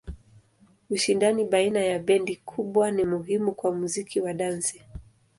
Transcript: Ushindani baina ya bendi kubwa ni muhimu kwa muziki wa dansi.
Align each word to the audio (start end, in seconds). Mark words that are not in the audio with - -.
Ushindani 0.89 1.45
baina 1.45 1.79
ya 1.79 1.99
bendi 1.99 2.35
kubwa 2.35 2.91
ni 2.91 3.03
muhimu 3.05 3.51
kwa 3.51 3.71
muziki 3.75 4.21
wa 4.21 4.33
dansi. 4.33 4.81